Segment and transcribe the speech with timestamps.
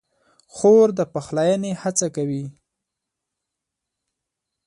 [0.53, 2.45] خور د پخلاینې هڅه کوي.